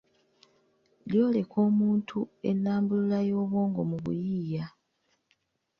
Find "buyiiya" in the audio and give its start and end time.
4.03-4.65